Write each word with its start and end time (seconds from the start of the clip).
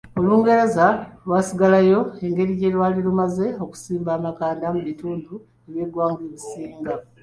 Olungereza 0.19 0.85
lwo 0.91 1.25
lwasigalayo 1.25 1.99
engeri 2.25 2.51
gye 2.59 2.69
lwali 2.75 2.99
lumaze 3.07 3.47
okusimba 3.63 4.09
amakanda 4.17 4.65
mu 4.75 4.81
bitundu 4.87 5.33
by’eggwanga 5.69 6.21
ebisinga. 6.27 6.93